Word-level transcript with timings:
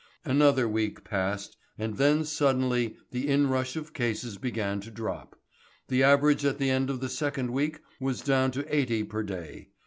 Another 0.25 0.67
week 0.67 1.03
passed 1.03 1.57
and 1.77 1.97
then 1.97 2.23
suddenly 2.25 2.97
the 3.11 3.27
inrush 3.27 3.75
of 3.75 3.93
cases 3.93 4.39
began 4.39 4.81
to 4.81 4.89
drop. 4.89 5.39
The 5.89 6.01
average 6.01 6.43
at 6.43 6.57
the 6.57 6.71
end 6.71 6.89
of 6.89 7.01
the 7.01 7.07
second 7.07 7.51
week 7.51 7.81
was 7.99 8.21
down 8.21 8.49
to 8.53 8.75
eighty 8.75 9.03
per 9.03 9.21
day. 9.21 9.69